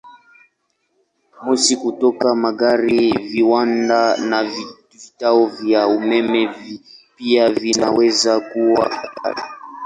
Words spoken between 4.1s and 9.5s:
na vituo vya umeme pia vinaweza kuwa hatari.